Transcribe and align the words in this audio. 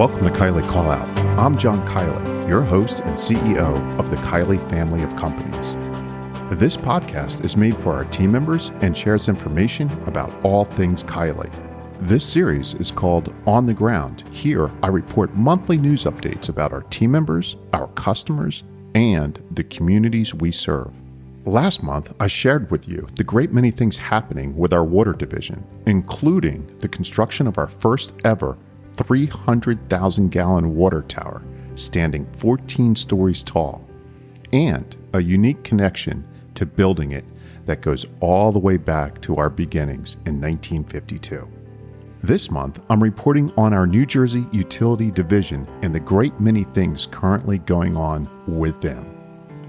Welcome 0.00 0.24
to 0.24 0.30
Kiely 0.30 0.62
Callout. 0.62 1.06
I'm 1.38 1.58
John 1.58 1.86
Kiely, 1.86 2.48
your 2.48 2.62
host 2.62 3.02
and 3.02 3.18
CEO 3.18 3.98
of 3.98 4.08
the 4.08 4.16
Kiely 4.16 4.58
family 4.70 5.02
of 5.02 5.14
companies. 5.14 5.74
This 6.58 6.74
podcast 6.74 7.44
is 7.44 7.54
made 7.54 7.76
for 7.76 7.92
our 7.92 8.06
team 8.06 8.32
members 8.32 8.70
and 8.80 8.96
shares 8.96 9.28
information 9.28 9.90
about 10.06 10.32
all 10.42 10.64
things 10.64 11.04
Kiely. 11.04 11.52
This 12.00 12.24
series 12.24 12.72
is 12.76 12.90
called 12.90 13.34
On 13.46 13.66
the 13.66 13.74
Ground. 13.74 14.24
Here, 14.32 14.72
I 14.82 14.86
report 14.88 15.34
monthly 15.34 15.76
news 15.76 16.04
updates 16.04 16.48
about 16.48 16.72
our 16.72 16.84
team 16.84 17.10
members, 17.10 17.56
our 17.74 17.88
customers, 17.88 18.64
and 18.94 19.38
the 19.50 19.64
communities 19.64 20.34
we 20.34 20.50
serve. 20.50 20.94
Last 21.44 21.82
month, 21.82 22.14
I 22.18 22.26
shared 22.26 22.70
with 22.70 22.88
you 22.88 23.06
the 23.16 23.24
great 23.24 23.52
many 23.52 23.70
things 23.70 23.98
happening 23.98 24.56
with 24.56 24.72
our 24.72 24.82
water 24.82 25.12
division, 25.12 25.62
including 25.84 26.66
the 26.78 26.88
construction 26.88 27.46
of 27.46 27.58
our 27.58 27.68
first 27.68 28.14
ever 28.24 28.56
300,000 29.04 30.30
gallon 30.30 30.74
water 30.74 31.02
tower 31.02 31.42
standing 31.74 32.30
14 32.32 32.94
stories 32.94 33.42
tall, 33.42 33.84
and 34.52 34.96
a 35.14 35.22
unique 35.22 35.62
connection 35.64 36.26
to 36.54 36.66
building 36.66 37.12
it 37.12 37.24
that 37.66 37.80
goes 37.80 38.06
all 38.20 38.52
the 38.52 38.58
way 38.58 38.76
back 38.76 39.20
to 39.22 39.34
our 39.36 39.50
beginnings 39.50 40.14
in 40.26 40.40
1952. 40.40 41.48
This 42.22 42.50
month, 42.50 42.82
I'm 42.90 43.02
reporting 43.02 43.50
on 43.56 43.72
our 43.72 43.86
New 43.86 44.04
Jersey 44.04 44.46
Utility 44.52 45.10
Division 45.10 45.66
and 45.82 45.94
the 45.94 46.00
great 46.00 46.38
many 46.38 46.64
things 46.64 47.06
currently 47.06 47.58
going 47.58 47.96
on 47.96 48.28
with 48.46 48.80
them. 48.82 49.16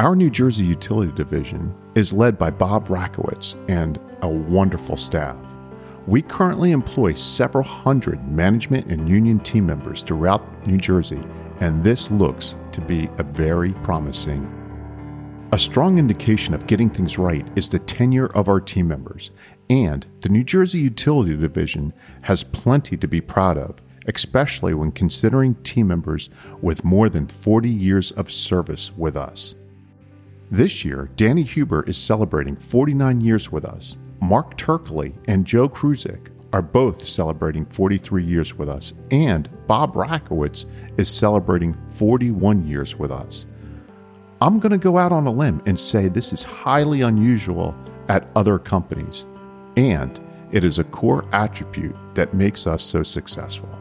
Our 0.00 0.16
New 0.16 0.30
Jersey 0.30 0.64
Utility 0.64 1.12
Division 1.12 1.72
is 1.94 2.12
led 2.12 2.38
by 2.38 2.50
Bob 2.50 2.88
Rakowitz 2.88 3.54
and 3.68 4.00
a 4.22 4.28
wonderful 4.28 4.96
staff. 4.96 5.36
We 6.06 6.20
currently 6.20 6.72
employ 6.72 7.14
several 7.14 7.62
hundred 7.62 8.26
management 8.28 8.90
and 8.90 9.08
union 9.08 9.38
team 9.38 9.66
members 9.66 10.02
throughout 10.02 10.66
New 10.66 10.76
Jersey, 10.76 11.22
and 11.60 11.84
this 11.84 12.10
looks 12.10 12.56
to 12.72 12.80
be 12.80 13.08
a 13.18 13.22
very 13.22 13.72
promising. 13.84 14.58
A 15.52 15.58
strong 15.58 15.98
indication 15.98 16.54
of 16.54 16.66
getting 16.66 16.90
things 16.90 17.18
right 17.18 17.46
is 17.54 17.68
the 17.68 17.78
tenure 17.78 18.26
of 18.34 18.48
our 18.48 18.60
team 18.60 18.88
members, 18.88 19.30
and 19.70 20.04
the 20.22 20.28
New 20.28 20.42
Jersey 20.42 20.80
Utility 20.80 21.36
Division 21.36 21.92
has 22.22 22.42
plenty 22.42 22.96
to 22.96 23.06
be 23.06 23.20
proud 23.20 23.56
of, 23.56 23.76
especially 24.08 24.74
when 24.74 24.90
considering 24.90 25.54
team 25.56 25.86
members 25.86 26.30
with 26.60 26.84
more 26.84 27.08
than 27.08 27.28
40 27.28 27.68
years 27.68 28.10
of 28.12 28.32
service 28.32 28.90
with 28.96 29.16
us. 29.16 29.54
This 30.50 30.84
year, 30.84 31.10
Danny 31.16 31.42
Huber 31.42 31.84
is 31.84 31.96
celebrating 31.96 32.56
49 32.56 33.20
years 33.20 33.52
with 33.52 33.64
us, 33.64 33.96
Mark 34.22 34.56
Turkley 34.56 35.12
and 35.26 35.44
Joe 35.44 35.68
Kruzik 35.68 36.28
are 36.52 36.62
both 36.62 37.02
celebrating 37.02 37.66
43 37.66 38.22
years 38.22 38.54
with 38.54 38.68
us, 38.68 38.92
and 39.10 39.48
Bob 39.66 39.94
Rakowitz 39.94 40.64
is 40.96 41.08
celebrating 41.08 41.76
41 41.88 42.64
years 42.64 42.96
with 42.96 43.10
us. 43.10 43.46
I'm 44.40 44.60
going 44.60 44.70
to 44.70 44.78
go 44.78 44.96
out 44.96 45.10
on 45.10 45.26
a 45.26 45.32
limb 45.32 45.60
and 45.66 45.76
say 45.76 46.06
this 46.06 46.32
is 46.32 46.44
highly 46.44 47.00
unusual 47.00 47.76
at 48.08 48.28
other 48.36 48.60
companies, 48.60 49.24
and 49.76 50.20
it 50.52 50.62
is 50.62 50.78
a 50.78 50.84
core 50.84 51.24
attribute 51.32 51.96
that 52.14 52.32
makes 52.32 52.68
us 52.68 52.84
so 52.84 53.02
successful. 53.02 53.76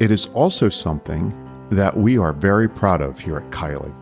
It 0.00 0.10
is 0.10 0.26
also 0.34 0.68
something 0.68 1.32
that 1.70 1.96
we 1.96 2.18
are 2.18 2.32
very 2.32 2.68
proud 2.68 3.00
of 3.00 3.20
here 3.20 3.36
at 3.36 3.50
Kiely. 3.50 3.94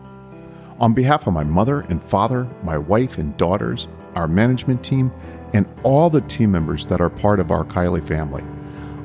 On 0.79 0.95
behalf 0.95 1.27
of 1.27 1.33
my 1.33 1.43
mother 1.43 1.81
and 1.81 2.03
father, 2.03 2.49
my 2.63 2.79
wife 2.79 3.19
and 3.19 3.37
daughters, 3.37 3.87
our 4.15 4.27
management 4.27 4.83
team, 4.83 5.11
and 5.53 5.71
all 5.83 6.09
the 6.09 6.21
team 6.21 6.51
members 6.51 6.85
that 6.87 7.01
are 7.01 7.09
part 7.09 7.39
of 7.39 7.51
our 7.51 7.63
Kiely 7.63 8.05
family. 8.05 8.43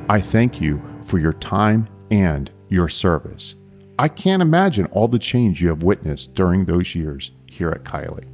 I 0.09 0.21
thank 0.21 0.61
you 0.61 0.83
for 1.03 1.19
your 1.19 1.33
time 1.35 1.89
and 2.11 2.51
your 2.69 2.89
service. 2.89 3.55
I 3.99 4.09
can't 4.09 4.43
imagine 4.43 4.87
all 4.87 5.09
the 5.09 5.19
change 5.19 5.63
you 5.63 5.69
have 5.69 5.83
witnessed 5.83 6.35
during 6.35 6.65
those 6.65 6.95
years 6.95 7.31
here 7.47 7.71
at 7.71 7.85
Kiely. 7.85 8.27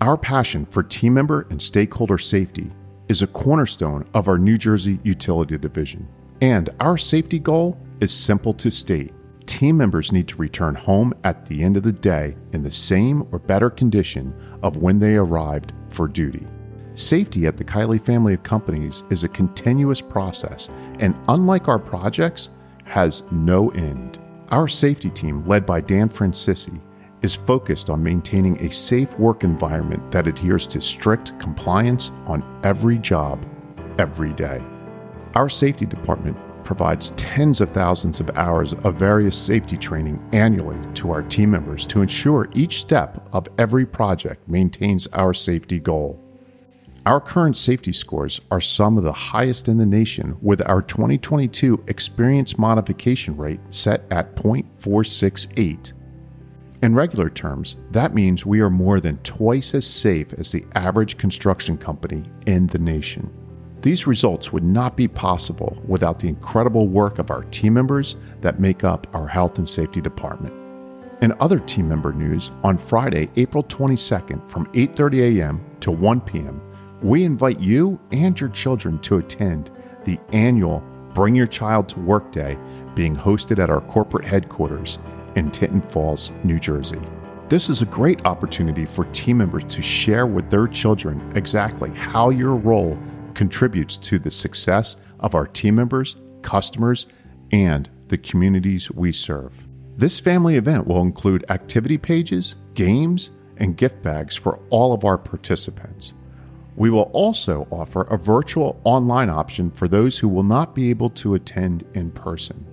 Our 0.00 0.16
passion 0.16 0.66
for 0.66 0.82
team 0.82 1.14
member 1.14 1.46
and 1.50 1.60
stakeholder 1.60 2.18
safety 2.18 2.70
is 3.08 3.22
a 3.22 3.26
cornerstone 3.26 4.04
of 4.14 4.28
our 4.28 4.38
New 4.38 4.58
Jersey 4.58 4.98
Utility 5.02 5.56
Division, 5.58 6.08
and 6.40 6.70
our 6.80 6.98
safety 6.98 7.38
goal 7.38 7.78
is 8.00 8.12
simple 8.12 8.52
to 8.54 8.70
state. 8.70 9.12
Team 9.46 9.76
members 9.76 10.12
need 10.12 10.28
to 10.28 10.36
return 10.36 10.74
home 10.74 11.14
at 11.24 11.46
the 11.46 11.62
end 11.62 11.76
of 11.76 11.82
the 11.82 11.92
day 11.92 12.36
in 12.52 12.62
the 12.62 12.70
same 12.70 13.22
or 13.32 13.38
better 13.38 13.70
condition 13.70 14.34
of 14.62 14.78
when 14.78 14.98
they 14.98 15.16
arrived 15.16 15.72
for 15.88 16.08
duty. 16.08 16.46
Safety 16.96 17.46
at 17.46 17.58
the 17.58 17.64
Kiely 17.64 18.02
family 18.02 18.32
of 18.32 18.42
companies 18.42 19.04
is 19.10 19.22
a 19.22 19.28
continuous 19.28 20.00
process, 20.00 20.70
and 20.98 21.14
unlike 21.28 21.68
our 21.68 21.78
projects, 21.78 22.48
has 22.84 23.22
no 23.30 23.68
end. 23.72 24.18
Our 24.48 24.66
safety 24.66 25.10
team, 25.10 25.46
led 25.46 25.66
by 25.66 25.82
Dan 25.82 26.08
Francisci, 26.08 26.80
is 27.20 27.34
focused 27.34 27.90
on 27.90 28.02
maintaining 28.02 28.58
a 28.64 28.72
safe 28.72 29.18
work 29.18 29.44
environment 29.44 30.10
that 30.10 30.26
adheres 30.26 30.66
to 30.68 30.80
strict 30.80 31.38
compliance 31.38 32.12
on 32.24 32.42
every 32.64 32.96
job, 32.96 33.44
every 33.98 34.32
day. 34.32 34.62
Our 35.34 35.50
safety 35.50 35.84
department 35.84 36.38
provides 36.64 37.10
tens 37.10 37.60
of 37.60 37.72
thousands 37.72 38.20
of 38.20 38.30
hours 38.38 38.72
of 38.72 38.94
various 38.94 39.36
safety 39.36 39.76
training 39.76 40.26
annually 40.32 40.78
to 40.94 41.12
our 41.12 41.22
team 41.22 41.50
members 41.50 41.86
to 41.88 42.00
ensure 42.00 42.48
each 42.54 42.78
step 42.78 43.28
of 43.34 43.48
every 43.58 43.84
project 43.84 44.48
maintains 44.48 45.06
our 45.08 45.34
safety 45.34 45.78
goal. 45.78 46.25
Our 47.06 47.20
current 47.20 47.56
safety 47.56 47.92
scores 47.92 48.40
are 48.50 48.60
some 48.60 48.98
of 48.98 49.04
the 49.04 49.12
highest 49.12 49.68
in 49.68 49.78
the 49.78 49.86
nation, 49.86 50.36
with 50.42 50.60
our 50.68 50.82
2022 50.82 51.84
experience 51.86 52.58
modification 52.58 53.36
rate 53.36 53.60
set 53.70 54.02
at 54.10 54.34
0.468. 54.34 55.92
In 56.82 56.96
regular 56.96 57.30
terms, 57.30 57.76
that 57.92 58.12
means 58.12 58.44
we 58.44 58.60
are 58.60 58.70
more 58.70 58.98
than 58.98 59.18
twice 59.18 59.72
as 59.72 59.86
safe 59.86 60.32
as 60.32 60.50
the 60.50 60.66
average 60.74 61.16
construction 61.16 61.78
company 61.78 62.24
in 62.48 62.66
the 62.66 62.80
nation. 62.80 63.32
These 63.82 64.08
results 64.08 64.52
would 64.52 64.64
not 64.64 64.96
be 64.96 65.06
possible 65.06 65.80
without 65.86 66.18
the 66.18 66.28
incredible 66.28 66.88
work 66.88 67.20
of 67.20 67.30
our 67.30 67.44
team 67.44 67.74
members 67.74 68.16
that 68.40 68.58
make 68.58 68.82
up 68.82 69.06
our 69.14 69.28
health 69.28 69.58
and 69.58 69.68
safety 69.68 70.00
department. 70.00 70.54
In 71.22 71.32
other 71.38 71.60
team 71.60 71.88
member 71.88 72.12
news, 72.12 72.50
on 72.64 72.76
Friday, 72.76 73.30
April 73.36 73.62
22nd 73.62 74.50
from 74.50 74.66
8:30 74.72 75.38
a.m. 75.38 75.64
to 75.78 75.92
1 75.92 76.20
p.m., 76.22 76.60
we 77.02 77.24
invite 77.24 77.60
you 77.60 78.00
and 78.12 78.38
your 78.40 78.50
children 78.50 78.98
to 79.00 79.18
attend 79.18 79.70
the 80.04 80.18
annual 80.32 80.80
Bring 81.12 81.34
Your 81.34 81.46
Child 81.46 81.88
to 81.90 82.00
Work 82.00 82.32
Day 82.32 82.58
being 82.94 83.16
hosted 83.16 83.58
at 83.62 83.70
our 83.70 83.80
corporate 83.82 84.24
headquarters 84.24 84.98
in 85.34 85.50
Tinton 85.50 85.82
Falls, 85.82 86.32
New 86.44 86.58
Jersey. 86.58 87.00
This 87.48 87.68
is 87.68 87.80
a 87.80 87.86
great 87.86 88.26
opportunity 88.26 88.84
for 88.84 89.04
team 89.06 89.38
members 89.38 89.64
to 89.64 89.82
share 89.82 90.26
with 90.26 90.50
their 90.50 90.66
children 90.66 91.32
exactly 91.36 91.90
how 91.90 92.30
your 92.30 92.56
role 92.56 92.98
contributes 93.34 93.96
to 93.98 94.18
the 94.18 94.30
success 94.30 95.02
of 95.20 95.34
our 95.34 95.46
team 95.46 95.74
members, 95.74 96.16
customers, 96.42 97.06
and 97.52 97.88
the 98.08 98.18
communities 98.18 98.90
we 98.90 99.12
serve. 99.12 99.66
This 99.96 100.18
family 100.20 100.56
event 100.56 100.86
will 100.86 101.02
include 101.02 101.44
activity 101.50 101.98
pages, 101.98 102.56
games, 102.74 103.30
and 103.58 103.76
gift 103.76 104.02
bags 104.02 104.36
for 104.36 104.58
all 104.70 104.92
of 104.92 105.04
our 105.04 105.16
participants. 105.16 106.14
We 106.76 106.90
will 106.90 107.10
also 107.14 107.66
offer 107.70 108.02
a 108.02 108.18
virtual 108.18 108.78
online 108.84 109.30
option 109.30 109.70
for 109.70 109.88
those 109.88 110.18
who 110.18 110.28
will 110.28 110.42
not 110.42 110.74
be 110.74 110.90
able 110.90 111.10
to 111.10 111.34
attend 111.34 111.84
in 111.94 112.10
person. 112.10 112.66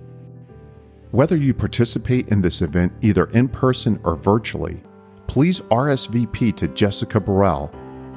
Whether 1.10 1.36
you 1.36 1.54
participate 1.54 2.28
in 2.28 2.42
this 2.42 2.60
event 2.60 2.92
either 3.00 3.26
in 3.30 3.48
person 3.48 3.98
or 4.04 4.16
virtually, 4.16 4.82
please 5.26 5.60
RSVP 5.62 6.54
to 6.56 6.68
Jessica 6.68 7.18
Burrell 7.18 7.72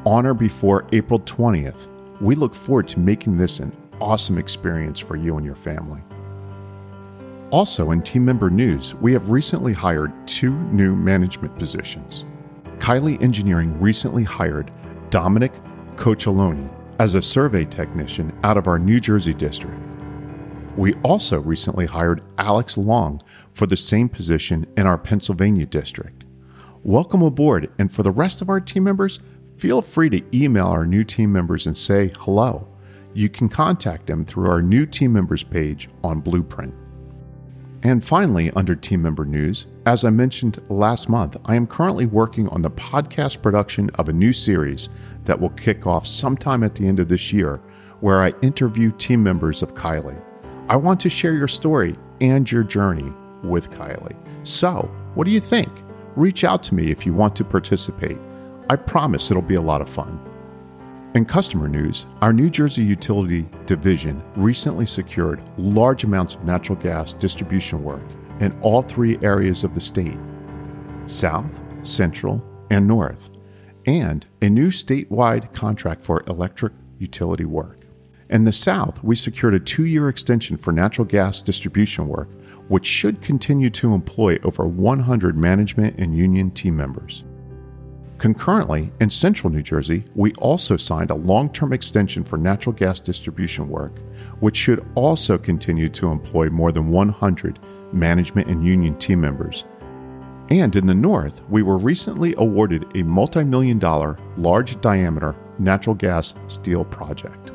on 0.05 0.25
or 0.25 0.33
before 0.33 0.87
April 0.91 1.19
20th. 1.21 1.87
We 2.19 2.35
look 2.35 2.53
forward 2.53 2.87
to 2.89 2.99
making 2.99 3.37
this 3.37 3.59
an 3.59 3.71
awesome 4.01 4.37
experience 4.37 4.99
for 4.99 5.15
you 5.15 5.37
and 5.37 5.45
your 5.45 5.55
family. 5.55 6.01
Also, 7.51 7.91
in 7.91 8.01
team 8.01 8.25
member 8.25 8.49
news, 8.49 8.93
we 8.95 9.13
have 9.13 9.31
recently 9.31 9.71
hired 9.71 10.11
two 10.27 10.51
new 10.71 10.95
management 10.95 11.57
positions. 11.57 12.25
Kiely 12.79 13.21
Engineering 13.23 13.79
recently 13.79 14.23
hired 14.23 14.69
Dominic 15.09 15.53
Coccioloni 15.97 16.69
as 16.99 17.15
a 17.15 17.21
survey 17.21 17.65
technician 17.65 18.31
out 18.43 18.55
of 18.55 18.67
our 18.67 18.77
New 18.77 18.99
Jersey 18.99 19.33
district. 19.33 19.77
We 20.77 20.93
also 21.03 21.41
recently 21.41 21.87
hired 21.87 22.23
Alex 22.37 22.77
Long 22.77 23.19
for 23.51 23.65
the 23.65 23.75
same 23.75 24.07
position 24.07 24.67
in 24.77 24.85
our 24.85 24.97
Pennsylvania 24.97 25.65
district. 25.65 26.23
Welcome 26.83 27.23
aboard, 27.23 27.71
and 27.79 27.91
for 27.91 28.03
the 28.03 28.11
rest 28.11 28.43
of 28.43 28.49
our 28.49 28.61
team 28.61 28.83
members, 28.83 29.19
feel 29.57 29.81
free 29.81 30.09
to 30.11 30.23
email 30.33 30.67
our 30.67 30.85
new 30.85 31.03
team 31.03 31.33
members 31.33 31.65
and 31.65 31.75
say 31.75 32.11
hello. 32.19 32.67
You 33.15 33.27
can 33.27 33.49
contact 33.49 34.05
them 34.05 34.23
through 34.23 34.49
our 34.49 34.61
new 34.61 34.85
team 34.85 35.11
members 35.11 35.43
page 35.43 35.89
on 36.03 36.21
Blueprint. 36.21 36.73
And 37.83 38.03
finally, 38.03 38.51
under 38.51 38.75
team 38.75 39.01
member 39.01 39.23
news, 39.23 39.67
as 39.85 40.03
I 40.03 40.09
mentioned 40.09 40.61
last 40.69 41.09
month, 41.09 41.37
I 41.45 41.55
am 41.55 41.67
currently 41.67 42.07
working 42.07 42.49
on 42.49 42.61
the 42.61 42.71
podcast 42.71 43.41
production 43.41 43.89
of 43.95 44.09
a 44.09 44.13
new 44.13 44.33
series 44.33 44.89
that 45.25 45.39
will 45.39 45.51
kick 45.51 45.85
off 45.85 46.07
sometime 46.07 46.63
at 46.63 46.75
the 46.75 46.87
end 46.87 46.99
of 46.99 47.07
this 47.07 47.31
year, 47.31 47.57
where 47.99 48.21
I 48.21 48.33
interview 48.41 48.91
team 48.93 49.21
members 49.21 49.61
of 49.61 49.75
Kiely. 49.75 50.19
I 50.69 50.75
want 50.75 50.99
to 51.01 51.09
share 51.09 51.33
your 51.33 51.47
story 51.47 51.95
and 52.19 52.51
your 52.51 52.63
journey 52.63 53.13
with 53.43 53.69
Kiely. 53.71 54.15
So, 54.43 54.91
what 55.13 55.25
do 55.25 55.31
you 55.31 55.39
think? 55.39 55.69
Reach 56.15 56.43
out 56.43 56.63
to 56.63 56.75
me 56.75 56.89
if 56.89 57.05
you 57.05 57.13
want 57.13 57.35
to 57.35 57.43
participate. 57.43 58.17
I 58.69 58.75
promise 58.75 59.29
it'll 59.29 59.43
be 59.43 59.55
a 59.55 59.61
lot 59.61 59.81
of 59.81 59.89
fun. 59.89 60.19
In 61.15 61.25
customer 61.25 61.67
news, 61.69 62.05
our 62.21 62.33
New 62.33 62.49
Jersey 62.49 62.83
Utility 62.83 63.47
Division 63.65 64.21
recently 64.35 64.85
secured 64.85 65.41
large 65.57 66.03
amounts 66.03 66.35
of 66.35 66.43
natural 66.43 66.77
gas 66.77 67.13
distribution 67.13 67.81
work 67.83 68.03
in 68.39 68.57
all 68.61 68.81
three 68.81 69.17
areas 69.21 69.63
of 69.63 69.73
the 69.73 69.81
state 69.81 70.17
South, 71.05 71.63
Central, 71.81 72.43
and 72.69 72.85
North, 72.85 73.29
and 73.85 74.27
a 74.41 74.49
new 74.49 74.67
statewide 74.67 75.51
contract 75.53 76.03
for 76.03 76.23
electric 76.27 76.73
utility 76.99 77.45
work. 77.45 77.87
In 78.29 78.43
the 78.43 78.51
South, 78.51 79.01
we 79.01 79.15
secured 79.15 79.53
a 79.53 79.59
two 79.59 79.85
year 79.85 80.09
extension 80.09 80.57
for 80.57 80.73
natural 80.73 81.05
gas 81.05 81.41
distribution 81.41 82.09
work, 82.09 82.29
which 82.67 82.85
should 82.85 83.21
continue 83.21 83.69
to 83.69 83.93
employ 83.93 84.37
over 84.43 84.67
100 84.67 85.37
management 85.37 85.97
and 85.99 86.15
union 86.15 86.51
team 86.51 86.75
members. 86.75 87.23
Concurrently, 88.17 88.91
in 88.99 89.11
central 89.11 89.53
New 89.53 89.61
Jersey, 89.61 90.03
we 90.15 90.33
also 90.35 90.75
signed 90.75 91.11
a 91.11 91.15
long 91.15 91.51
term 91.51 91.71
extension 91.71 92.23
for 92.23 92.37
natural 92.37 92.73
gas 92.73 92.99
distribution 92.99 93.69
work, 93.69 93.99
which 94.39 94.57
should 94.57 94.83
also 94.95 95.37
continue 95.37 95.87
to 95.89 96.09
employ 96.09 96.49
more 96.49 96.71
than 96.71 96.89
100 96.89 97.59
management 97.93 98.47
and 98.47 98.65
union 98.65 98.97
team 98.97 99.21
members. 99.21 99.65
And 100.49 100.75
in 100.75 100.87
the 100.87 100.95
north, 100.95 101.43
we 101.49 101.61
were 101.61 101.77
recently 101.77 102.33
awarded 102.37 102.87
a 102.95 103.03
multi 103.03 103.43
million 103.43 103.77
dollar, 103.77 104.17
large 104.35 104.81
diameter 104.81 105.35
natural 105.59 105.95
gas 105.95 106.33
steel 106.47 106.85
project. 106.85 107.51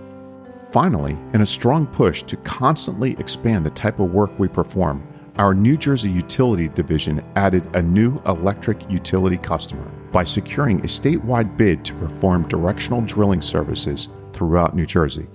Finally, 0.71 1.19
in 1.35 1.41
a 1.41 1.47
strong 1.47 1.87
push 1.87 2.23
to 2.23 2.37
constantly 2.39 3.13
expand 3.19 3.67
the 3.67 3.71
type 3.71 3.99
of 3.99 4.13
work 4.13 4.31
we 4.39 4.49
perform, 4.49 5.07
our 5.37 5.55
New 5.55 5.77
Jersey 5.79 6.11
Utility 6.11 6.69
Division 6.69 7.25
added 7.37 7.75
a 7.75 7.83
new 7.83 8.21
electric 8.27 8.89
utility 8.91 9.39
customer 9.39 9.91
by 10.13 10.25
securing 10.25 10.81
a 10.81 10.85
statewide 10.85 11.57
bid 11.57 11.85
to 11.87 11.95
perform 11.95 12.47
directional 12.49 13.01
drilling 13.01 13.41
services 13.41 14.09
throughout 14.33 14.77
New 14.77 14.85
Jersey. 14.85 15.27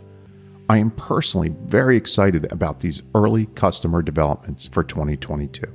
I 0.69 0.77
am 0.77 0.91
personally 0.91 1.55
very 1.65 1.97
excited 1.97 2.51
about 2.51 2.79
these 2.79 3.01
early 3.15 3.47
customer 3.55 4.01
developments 4.01 4.67
for 4.67 4.83
2022. 4.83 5.65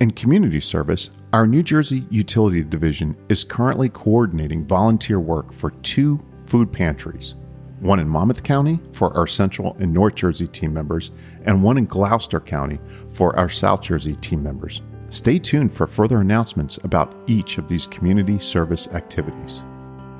In 0.00 0.10
community 0.10 0.60
service, 0.60 1.10
our 1.32 1.46
New 1.46 1.62
Jersey 1.62 2.06
Utility 2.10 2.62
Division 2.62 3.16
is 3.28 3.44
currently 3.44 3.88
coordinating 3.88 4.66
volunteer 4.66 5.20
work 5.20 5.52
for 5.52 5.70
two 5.82 6.20
food 6.46 6.72
pantries 6.72 7.34
one 7.80 8.00
in 8.00 8.08
Monmouth 8.08 8.42
County 8.42 8.80
for 8.92 9.16
our 9.16 9.26
Central 9.26 9.76
and 9.78 9.92
North 9.92 10.16
Jersey 10.16 10.48
team 10.48 10.74
members, 10.74 11.10
and 11.44 11.62
one 11.62 11.78
in 11.78 11.84
Gloucester 11.84 12.40
County 12.40 12.78
for 13.12 13.36
our 13.36 13.48
South 13.48 13.82
Jersey 13.82 14.14
team 14.16 14.42
members. 14.42 14.82
Stay 15.10 15.38
tuned 15.38 15.72
for 15.72 15.86
further 15.86 16.20
announcements 16.20 16.78
about 16.84 17.14
each 17.26 17.58
of 17.58 17.68
these 17.68 17.86
community 17.86 18.38
service 18.38 18.88
activities. 18.88 19.64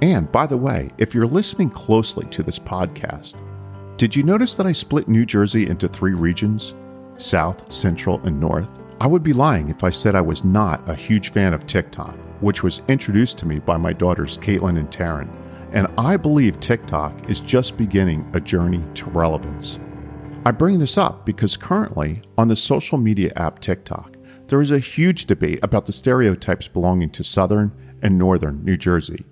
And 0.01 0.31
by 0.31 0.47
the 0.47 0.57
way, 0.57 0.91
if 0.99 1.15
you're 1.15 1.27
listening 1.27 1.71
closely 1.71 2.27
to 2.27 2.43
this 2.43 2.59
podcast, 2.59 3.43
did 3.99 4.15
you 4.15 4.23
notice 4.23 4.55
that 4.55 4.67
I 4.67 4.73
split 4.73 5.09
New 5.09 5.27
Jersey 5.27 5.67
into 5.67 5.89
three 5.89 6.15
regions 6.15 6.75
South, 7.17 7.71
Central, 7.73 8.21
and 8.25 8.39
North? 8.39 8.79
I 9.01 9.07
would 9.07 9.23
be 9.23 9.33
lying 9.33 9.69
if 9.69 9.85
I 9.85 9.91
said 9.91 10.15
I 10.15 10.21
was 10.21 10.45
not 10.45 10.89
a 10.89 10.95
huge 10.95 11.31
fan 11.31 11.53
of 11.53 11.67
TikTok, 11.67 12.17
which 12.41 12.63
was 12.63 12.83
introduced 12.89 13.39
to 13.39 13.47
me 13.47 13.59
by 13.59 13.77
my 13.77 13.93
daughters, 13.93 14.39
Caitlin 14.39 14.79
and 14.79 14.89
Taryn, 14.89 15.29
and 15.73 15.87
I 15.99 16.17
believe 16.17 16.61
TikTok 16.61 17.29
is 17.29 17.41
just 17.41 17.77
beginning 17.77 18.31
a 18.35 18.41
journey 18.41 18.85
to 18.95 19.11
relevance. 19.11 19.79
I 20.47 20.51
bring 20.51 20.79
this 20.79 20.97
up 20.97 21.27
because 21.27 21.57
currently 21.57 22.23
on 22.39 22.49
the 22.49 22.57
social 22.57 22.97
media 22.97 23.33
app 23.37 23.61
TikTok, 23.61 24.17
there 24.47 24.63
is 24.63 24.71
a 24.71 24.79
huge 24.79 25.27
debate 25.27 25.61
about 25.63 25.85
the 25.85 25.93
stereotypes 25.93 26.69
belonging 26.69 27.11
to 27.11 27.23
Southern 27.23 27.71
and 28.03 28.17
Northern 28.17 28.65
New 28.65 28.77
Jersey. 28.77 29.27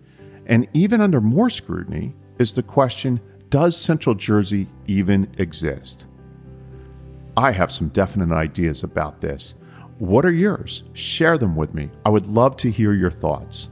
And 0.46 0.68
even 0.74 1.00
under 1.00 1.20
more 1.20 1.48
scrutiny 1.48 2.14
is 2.38 2.52
the 2.52 2.62
question 2.62 3.20
does 3.48 3.76
Central 3.76 4.14
Jersey 4.14 4.68
even 4.86 5.32
exist? 5.38 6.06
I 7.36 7.52
have 7.52 7.72
some 7.72 7.88
definite 7.88 8.34
ideas 8.34 8.82
about 8.82 9.20
this. 9.20 9.54
What 9.98 10.26
are 10.26 10.32
yours? 10.32 10.84
Share 10.92 11.38
them 11.38 11.56
with 11.56 11.72
me. 11.72 11.90
I 12.04 12.10
would 12.10 12.26
love 12.26 12.56
to 12.58 12.70
hear 12.70 12.92
your 12.92 13.10
thoughts. 13.10 13.68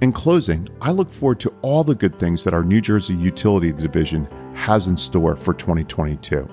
In 0.00 0.12
closing, 0.12 0.68
I 0.80 0.90
look 0.90 1.10
forward 1.10 1.40
to 1.40 1.54
all 1.62 1.84
the 1.84 1.94
good 1.94 2.18
things 2.18 2.44
that 2.44 2.54
our 2.54 2.64
New 2.64 2.80
Jersey 2.80 3.14
Utility 3.14 3.72
Division 3.72 4.26
has 4.54 4.86
in 4.86 4.96
store 4.96 5.36
for 5.36 5.54
2022. 5.54 6.48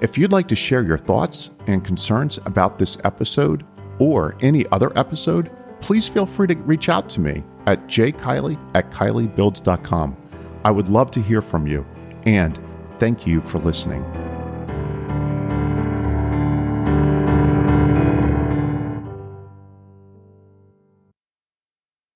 If 0.00 0.16
you'd 0.16 0.32
like 0.32 0.48
to 0.48 0.56
share 0.56 0.82
your 0.82 0.98
thoughts 0.98 1.50
and 1.66 1.84
concerns 1.84 2.38
about 2.46 2.78
this 2.78 2.98
episode 3.04 3.64
or 3.98 4.36
any 4.40 4.66
other 4.68 4.96
episode, 4.96 5.50
please 5.80 6.06
feel 6.08 6.26
free 6.26 6.46
to 6.48 6.56
reach 6.56 6.88
out 6.88 7.08
to 7.10 7.20
me 7.20 7.42
at 7.66 7.86
jkiely 7.86 8.58
at 8.74 8.90
kielybuilds.com. 8.90 10.16
I 10.64 10.70
would 10.70 10.88
love 10.88 11.10
to 11.12 11.20
hear 11.20 11.42
from 11.42 11.66
you, 11.66 11.86
and 12.24 12.58
thank 12.98 13.26
you 13.26 13.40
for 13.40 13.58
listening. 13.58 14.04